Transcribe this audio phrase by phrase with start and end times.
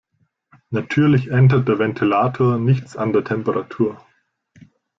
[0.71, 4.03] Natürlich ändert der Ventilator nichts an der Temperatur.